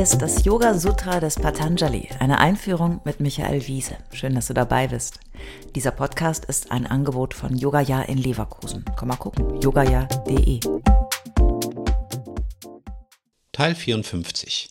Ist 0.00 0.22
das 0.22 0.46
Yoga 0.46 0.78
Sutra 0.78 1.20
des 1.20 1.34
Patanjali, 1.34 2.08
eine 2.20 2.38
Einführung 2.38 3.02
mit 3.04 3.20
Michael 3.20 3.66
Wiese. 3.66 3.98
Schön, 4.14 4.34
dass 4.34 4.46
du 4.46 4.54
dabei 4.54 4.88
bist. 4.88 5.20
Dieser 5.74 5.90
Podcast 5.90 6.46
ist 6.46 6.72
ein 6.72 6.86
Angebot 6.86 7.34
von 7.34 7.54
Yogaya 7.54 8.00
in 8.04 8.16
Leverkusen. 8.16 8.82
Komm 8.96 9.08
mal 9.08 9.16
gucken, 9.16 9.60
yogaya.de. 9.60 10.60
Teil 13.52 13.74
54. 13.74 14.70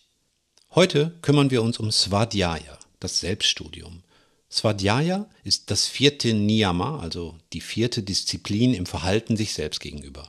Heute 0.73 1.15
kümmern 1.21 1.51
wir 1.51 1.61
uns 1.61 1.77
um 1.77 1.91
Svadhyaya, 1.91 2.79
das 3.00 3.19
Selbststudium. 3.19 4.01
Svadhyaya 4.50 5.29
ist 5.43 5.69
das 5.69 5.86
vierte 5.86 6.33
Niyama, 6.33 7.01
also 7.01 7.36
die 7.54 7.61
vierte 7.61 8.01
Disziplin 8.01 8.73
im 8.73 8.87
Verhalten 8.87 9.37
sich 9.37 9.54
selbst 9.54 9.79
gegenüber. 9.79 10.27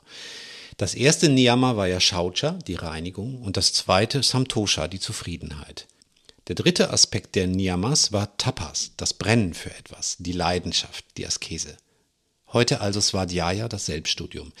Das 0.81 0.95
erste 0.95 1.29
Niyama 1.29 1.77
war 1.77 1.85
ja 1.85 1.99
Shaucha, 1.99 2.53
die 2.65 2.73
Reinigung, 2.73 3.43
und 3.43 3.55
das 3.55 3.71
zweite 3.71 4.23
Samtosha, 4.23 4.87
die 4.87 4.99
Zufriedenheit. 4.99 5.85
Der 6.47 6.55
dritte 6.55 6.89
Aspekt 6.89 7.35
der 7.35 7.45
Niyamas 7.45 8.11
war 8.13 8.35
Tapas, 8.37 8.93
das 8.97 9.13
Brennen 9.13 9.53
für 9.53 9.69
etwas, 9.69 10.15
die 10.17 10.31
Leidenschaft, 10.31 11.05
die 11.17 11.27
Askese. 11.27 11.77
Heute 12.51 12.81
also 12.81 12.99
Svadhyaya, 12.99 13.67
das 13.67 13.85
Selbststudium. 13.85 14.53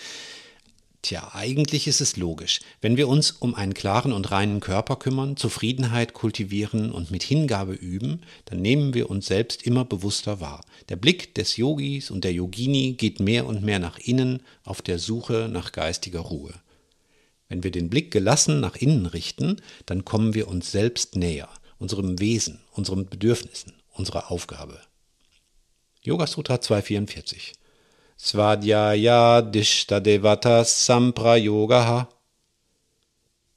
Tja, 1.01 1.31
eigentlich 1.33 1.87
ist 1.87 1.99
es 1.99 2.15
logisch. 2.15 2.59
Wenn 2.79 2.95
wir 2.95 3.07
uns 3.07 3.31
um 3.31 3.55
einen 3.55 3.73
klaren 3.73 4.13
und 4.13 4.29
reinen 4.29 4.59
Körper 4.59 4.97
kümmern, 4.97 5.35
Zufriedenheit 5.35 6.13
kultivieren 6.13 6.91
und 6.91 7.09
mit 7.09 7.23
Hingabe 7.23 7.73
üben, 7.73 8.21
dann 8.45 8.61
nehmen 8.61 8.93
wir 8.93 9.09
uns 9.09 9.25
selbst 9.25 9.63
immer 9.63 9.83
bewusster 9.83 10.39
wahr. 10.39 10.63
Der 10.89 10.97
Blick 10.97 11.33
des 11.33 11.57
Yogis 11.57 12.11
und 12.11 12.23
der 12.23 12.33
Yogini 12.33 12.93
geht 12.93 13.19
mehr 13.19 13.47
und 13.47 13.63
mehr 13.63 13.79
nach 13.79 13.97
innen 13.97 14.43
auf 14.63 14.83
der 14.83 14.99
Suche 14.99 15.49
nach 15.51 15.71
geistiger 15.71 16.19
Ruhe. 16.19 16.53
Wenn 17.49 17.63
wir 17.63 17.71
den 17.71 17.89
Blick 17.89 18.11
gelassen 18.11 18.59
nach 18.59 18.75
innen 18.75 19.07
richten, 19.07 19.59
dann 19.87 20.05
kommen 20.05 20.35
wir 20.35 20.47
uns 20.47 20.71
selbst 20.71 21.15
näher, 21.15 21.49
unserem 21.79 22.19
Wesen, 22.19 22.59
unseren 22.73 23.07
Bedürfnissen, 23.07 23.73
unserer 23.93 24.29
Aufgabe. 24.29 24.79
Yoga 26.03 26.27
Sutra 26.27 26.61
244 26.61 27.53
Svadhyaya 28.23 29.41
Dishtadevata 29.41 30.63
Samprayogaha. 30.63 32.07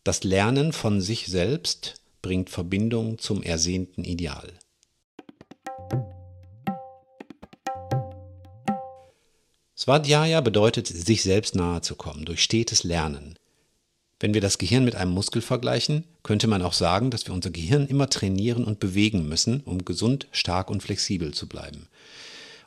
Das 0.04 0.24
Lernen 0.24 0.72
von 0.72 1.02
sich 1.02 1.26
selbst 1.26 2.00
bringt 2.22 2.48
Verbindung 2.48 3.18
zum 3.18 3.42
ersehnten 3.42 4.04
Ideal. 4.04 4.50
Svadhyaya 9.76 10.40
bedeutet, 10.40 10.86
sich 10.86 11.22
selbst 11.22 11.54
nahe 11.54 11.82
zu 11.82 11.94
kommen 11.94 12.24
durch 12.24 12.42
stetes 12.42 12.84
Lernen. 12.84 13.38
Wenn 14.18 14.32
wir 14.32 14.40
das 14.40 14.56
Gehirn 14.56 14.86
mit 14.86 14.94
einem 14.94 15.12
Muskel 15.12 15.42
vergleichen, 15.42 16.04
könnte 16.22 16.46
man 16.46 16.62
auch 16.62 16.72
sagen, 16.72 17.10
dass 17.10 17.26
wir 17.26 17.34
unser 17.34 17.50
Gehirn 17.50 17.86
immer 17.86 18.08
trainieren 18.08 18.64
und 18.64 18.80
bewegen 18.80 19.28
müssen, 19.28 19.60
um 19.60 19.84
gesund, 19.84 20.26
stark 20.32 20.70
und 20.70 20.82
flexibel 20.82 21.34
zu 21.34 21.50
bleiben. 21.50 21.88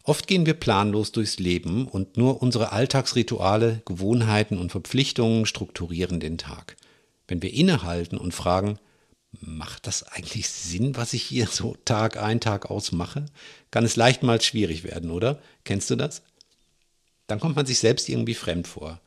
Oft 0.07 0.25
gehen 0.25 0.45
wir 0.45 0.53
planlos 0.53 1.11
durchs 1.11 1.37
Leben 1.37 1.85
und 1.85 2.15
nur 2.15 2.41
unsere 2.41 2.71
Alltagsrituale, 2.71 3.81
Gewohnheiten 3.83 4.57
und 4.57 4.71
Verpflichtungen 4.71 5.45
strukturieren 5.45 6.21
den 6.21 6.37
Tag. 6.37 6.77
Wenn 7.27 7.41
wir 7.41 7.53
innehalten 7.53 8.17
und 8.17 8.33
fragen, 8.33 8.79
macht 9.41 9.85
das 9.85 10.03
eigentlich 10.03 10.47
Sinn, 10.47 10.95
was 10.95 11.11
ich 11.11 11.23
hier 11.23 11.47
so 11.47 11.75
Tag 11.83 12.15
ein, 12.15 12.39
Tag 12.39 12.71
aus 12.71 12.93
mache, 12.93 13.25
kann 13.69 13.83
es 13.83 13.97
leicht 13.97 14.23
mal 14.23 14.39
schwierig 14.39 14.85
werden, 14.85 15.11
oder? 15.11 15.41
Kennst 15.65 15.89
du 15.89 15.97
das? 15.97 16.21
Dann 17.27 17.41
kommt 17.41 17.57
man 17.57 17.65
sich 17.65 17.79
selbst 17.79 18.07
irgendwie 18.07 18.35
fremd 18.35 18.69
vor. 18.69 19.01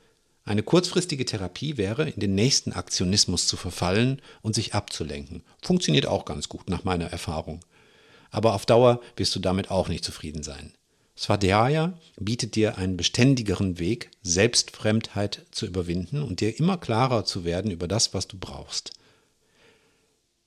Eine 0.45 0.62
kurzfristige 0.62 1.25
Therapie 1.25 1.78
wäre, 1.78 2.11
in 2.11 2.21
den 2.21 2.34
nächsten 2.34 2.75
Aktionismus 2.75 3.47
zu 3.47 3.56
verfallen 3.56 4.21
und 4.43 4.55
sich 4.55 4.75
abzulenken. 4.75 5.45
Funktioniert 5.62 6.05
auch 6.05 6.27
ganz 6.27 6.50
gut 6.50 6.69
nach 6.69 6.84
meiner 6.84 7.06
Erfahrung. 7.06 7.65
Aber 8.31 8.53
auf 8.53 8.67
Dauer 8.67 9.00
wirst 9.17 9.34
du 9.34 9.41
damit 9.41 9.71
auch 9.71 9.88
nicht 9.88 10.05
zufrieden 10.05 10.43
sein. 10.43 10.75
Svadhyaya 11.20 11.98
bietet 12.19 12.56
dir 12.56 12.78
einen 12.78 12.97
beständigeren 12.97 13.78
Weg, 13.78 14.10
Selbstfremdheit 14.22 15.44
zu 15.50 15.66
überwinden 15.66 16.22
und 16.22 16.41
dir 16.41 16.58
immer 16.58 16.78
klarer 16.78 17.26
zu 17.26 17.44
werden 17.44 17.70
über 17.70 17.86
das, 17.86 18.14
was 18.14 18.26
du 18.26 18.38
brauchst. 18.38 18.92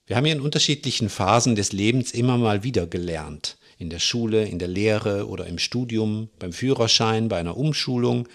Wir 0.08 0.16
haben 0.16 0.26
ja 0.26 0.32
in 0.32 0.40
unterschiedlichen 0.40 1.10
Phasen 1.10 1.54
des 1.54 1.70
Lebens 1.70 2.10
immer 2.10 2.38
mal 2.38 2.64
wieder 2.64 2.88
gelernt. 2.88 3.56
In 3.78 3.88
der 3.88 4.00
Schule, 4.00 4.46
in 4.46 4.58
der 4.58 4.66
Lehre 4.66 5.28
oder 5.28 5.46
im 5.46 5.60
Studium, 5.60 6.28
beim 6.40 6.52
Führerschein, 6.52 7.28
bei 7.28 7.38
einer 7.38 7.56
Umschulung 7.56 8.28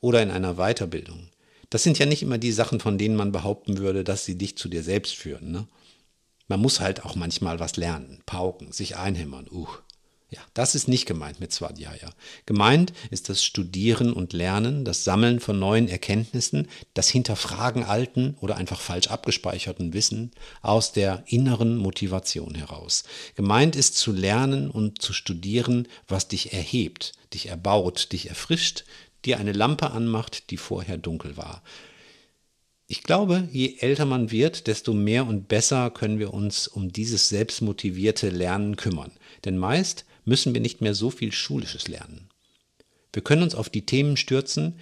oder 0.00 0.22
in 0.22 0.30
einer 0.30 0.54
Weiterbildung. 0.54 1.28
Das 1.68 1.82
sind 1.82 1.98
ja 1.98 2.06
nicht 2.06 2.22
immer 2.22 2.38
die 2.38 2.52
Sachen, 2.52 2.80
von 2.80 2.96
denen 2.96 3.16
man 3.16 3.32
behaupten 3.32 3.76
würde, 3.76 4.02
dass 4.02 4.24
sie 4.24 4.38
dich 4.38 4.56
zu 4.56 4.70
dir 4.70 4.82
selbst 4.82 5.14
führen. 5.14 5.52
Ne? 5.52 5.66
Man 6.48 6.60
muss 6.60 6.80
halt 6.80 7.04
auch 7.04 7.16
manchmal 7.16 7.60
was 7.60 7.76
lernen, 7.76 8.22
pauken, 8.24 8.72
sich 8.72 8.96
einhämmern. 8.96 9.46
Uh. 9.52 9.68
Ja, 10.32 10.40
das 10.54 10.74
ist 10.74 10.88
nicht 10.88 11.04
gemeint 11.04 11.40
mit 11.40 11.52
Svadhyaya. 11.52 12.10
Gemeint 12.46 12.94
ist 13.10 13.28
das 13.28 13.44
Studieren 13.44 14.14
und 14.14 14.32
Lernen, 14.32 14.86
das 14.86 15.04
Sammeln 15.04 15.40
von 15.40 15.58
neuen 15.58 15.88
Erkenntnissen, 15.88 16.68
das 16.94 17.10
Hinterfragen 17.10 17.84
alten 17.84 18.38
oder 18.40 18.56
einfach 18.56 18.80
falsch 18.80 19.08
abgespeicherten 19.08 19.92
Wissen 19.92 20.30
aus 20.62 20.92
der 20.92 21.22
inneren 21.26 21.76
Motivation 21.76 22.54
heraus. 22.54 23.04
Gemeint 23.34 23.76
ist 23.76 23.98
zu 23.98 24.10
lernen 24.10 24.70
und 24.70 25.02
zu 25.02 25.12
studieren, 25.12 25.86
was 26.08 26.28
dich 26.28 26.54
erhebt, 26.54 27.12
dich 27.34 27.48
erbaut, 27.48 28.10
dich 28.12 28.30
erfrischt, 28.30 28.84
dir 29.26 29.38
eine 29.38 29.52
Lampe 29.52 29.90
anmacht, 29.90 30.48
die 30.50 30.56
vorher 30.56 30.96
dunkel 30.96 31.36
war. 31.36 31.62
Ich 32.86 33.02
glaube, 33.02 33.48
je 33.52 33.76
älter 33.80 34.06
man 34.06 34.30
wird, 34.30 34.66
desto 34.66 34.94
mehr 34.94 35.26
und 35.26 35.48
besser 35.48 35.90
können 35.90 36.18
wir 36.18 36.32
uns 36.32 36.68
um 36.68 36.90
dieses 36.90 37.28
selbstmotivierte 37.28 38.30
Lernen 38.30 38.76
kümmern. 38.76 39.12
Denn 39.44 39.58
meist 39.58 40.06
müssen 40.24 40.54
wir 40.54 40.60
nicht 40.60 40.80
mehr 40.80 40.94
so 40.94 41.10
viel 41.10 41.32
Schulisches 41.32 41.88
lernen. 41.88 42.28
Wir 43.12 43.22
können 43.22 43.42
uns 43.42 43.54
auf 43.54 43.68
die 43.68 43.86
Themen 43.86 44.16
stürzen, 44.16 44.78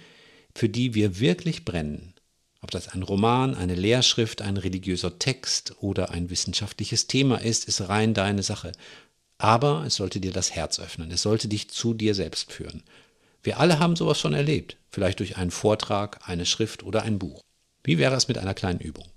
für 0.55 0.69
die 0.69 0.93
wir 0.93 1.19
wirklich 1.19 1.65
brennen. 1.65 2.13
Ob 2.61 2.71
das 2.71 2.89
ein 2.89 3.03
Roman, 3.03 3.55
eine 3.55 3.75
Lehrschrift, 3.75 4.41
ein 4.41 4.57
religiöser 4.57 5.17
Text 5.17 5.75
oder 5.81 6.11
ein 6.11 6.29
wissenschaftliches 6.29 7.07
Thema 7.07 7.37
ist, 7.37 7.65
ist 7.65 7.89
rein 7.89 8.13
deine 8.13 8.43
Sache. 8.43 8.71
Aber 9.37 9.83
es 9.87 9.95
sollte 9.95 10.19
dir 10.19 10.31
das 10.31 10.51
Herz 10.51 10.79
öffnen, 10.79 11.09
es 11.09 11.23
sollte 11.23 11.47
dich 11.47 11.69
zu 11.69 11.95
dir 11.95 12.13
selbst 12.13 12.51
führen. 12.51 12.83
Wir 13.41 13.59
alle 13.59 13.79
haben 13.79 13.95
sowas 13.95 14.19
schon 14.19 14.35
erlebt, 14.35 14.77
vielleicht 14.91 15.19
durch 15.19 15.37
einen 15.37 15.49
Vortrag, 15.49 16.19
eine 16.29 16.45
Schrift 16.45 16.83
oder 16.83 17.01
ein 17.01 17.17
Buch. 17.17 17.41
Wie 17.83 17.97
wäre 17.97 18.15
es 18.15 18.27
mit 18.27 18.37
einer 18.37 18.53
kleinen 18.53 18.79
Übung? 18.79 19.07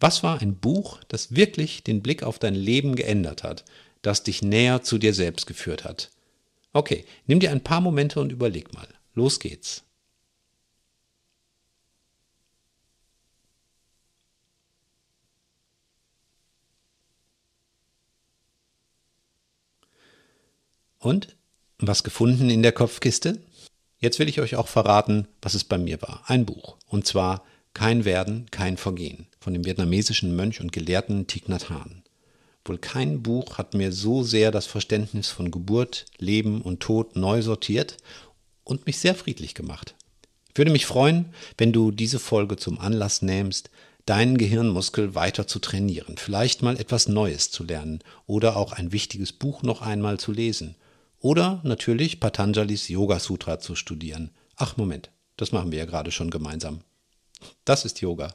Was 0.00 0.22
war 0.22 0.40
ein 0.40 0.56
Buch, 0.56 1.00
das 1.08 1.34
wirklich 1.34 1.82
den 1.82 2.02
Blick 2.02 2.22
auf 2.22 2.38
dein 2.38 2.54
Leben 2.54 2.94
geändert 2.94 3.42
hat, 3.42 3.64
das 4.08 4.22
dich 4.22 4.40
näher 4.40 4.82
zu 4.82 4.96
dir 4.96 5.12
selbst 5.12 5.46
geführt 5.46 5.84
hat. 5.84 6.10
Okay, 6.72 7.04
nimm 7.26 7.40
dir 7.40 7.50
ein 7.50 7.62
paar 7.62 7.82
Momente 7.82 8.20
und 8.20 8.32
überleg 8.32 8.72
mal. 8.72 8.88
Los 9.12 9.38
geht's. 9.38 9.84
Und? 20.98 21.36
Was 21.78 22.02
gefunden 22.02 22.48
in 22.48 22.62
der 22.62 22.72
Kopfkiste? 22.72 23.42
Jetzt 23.98 24.18
will 24.18 24.28
ich 24.28 24.40
euch 24.40 24.56
auch 24.56 24.68
verraten, 24.68 25.28
was 25.42 25.52
es 25.52 25.64
bei 25.64 25.76
mir 25.76 26.00
war. 26.00 26.22
Ein 26.26 26.46
Buch. 26.46 26.78
Und 26.86 27.06
zwar 27.06 27.44
Kein 27.74 28.06
Werden, 28.06 28.50
kein 28.50 28.78
Vergehen 28.78 29.26
von 29.38 29.52
dem 29.52 29.66
vietnamesischen 29.66 30.34
Mönch 30.34 30.62
und 30.62 30.72
Gelehrten 30.72 31.26
Thich 31.26 31.46
Nhat 31.46 31.68
Hanh. 31.68 32.02
Wohl 32.68 32.78
kein 32.78 33.22
Buch 33.22 33.58
hat 33.58 33.74
mir 33.74 33.92
so 33.92 34.22
sehr 34.22 34.50
das 34.50 34.66
Verständnis 34.66 35.28
von 35.28 35.50
Geburt, 35.50 36.06
Leben 36.18 36.62
und 36.62 36.80
Tod 36.80 37.16
neu 37.16 37.42
sortiert 37.42 37.96
und 38.64 38.86
mich 38.86 38.98
sehr 38.98 39.14
friedlich 39.14 39.54
gemacht. 39.54 39.94
Ich 40.50 40.58
würde 40.58 40.72
mich 40.72 40.86
freuen, 40.86 41.32
wenn 41.56 41.72
du 41.72 41.90
diese 41.90 42.18
Folge 42.18 42.56
zum 42.56 42.78
Anlass 42.78 43.22
nähmst, 43.22 43.70
deinen 44.06 44.38
Gehirnmuskel 44.38 45.14
weiter 45.14 45.46
zu 45.46 45.58
trainieren, 45.58 46.16
vielleicht 46.16 46.62
mal 46.62 46.80
etwas 46.80 47.08
Neues 47.08 47.50
zu 47.50 47.64
lernen 47.64 48.00
oder 48.26 48.56
auch 48.56 48.72
ein 48.72 48.90
wichtiges 48.90 49.32
Buch 49.32 49.62
noch 49.62 49.82
einmal 49.82 50.18
zu 50.18 50.32
lesen 50.32 50.76
oder 51.20 51.60
natürlich 51.62 52.20
Patanjalis 52.20 52.88
Yoga 52.88 53.18
Sutra 53.20 53.58
zu 53.58 53.74
studieren. 53.74 54.30
Ach 54.56 54.76
Moment, 54.76 55.10
das 55.36 55.52
machen 55.52 55.72
wir 55.72 55.78
ja 55.78 55.84
gerade 55.84 56.10
schon 56.10 56.30
gemeinsam. 56.30 56.80
Das 57.64 57.84
ist 57.84 58.00
Yoga. 58.00 58.34